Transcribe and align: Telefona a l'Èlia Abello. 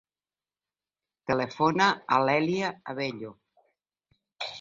Telefona 1.31 1.89
a 2.15 2.19
l'Èlia 2.23 2.71
Abello. 2.95 3.35